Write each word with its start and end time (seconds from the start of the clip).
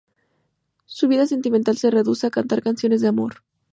Su 0.87 1.07
vida 1.07 1.27
sentimental 1.27 1.77
se 1.77 1.91
reduce 1.91 2.25
a 2.25 2.31
cantar 2.31 2.63
canciones 2.63 3.01
de 3.01 3.07
amor. 3.09 3.43